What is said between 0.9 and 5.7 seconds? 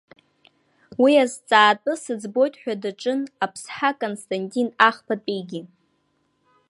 Уи азҵаатәы сыӡбоит ҳәа даҿын Аԥсҳа Константин ахԥатәигьы.